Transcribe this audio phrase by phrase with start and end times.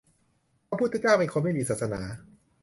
[0.67, 2.01] พระพุทธเจ้าเป็นคนไม่มีศาสนา?